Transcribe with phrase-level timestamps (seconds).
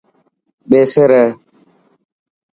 [0.69, 1.23] ٻيسي ري.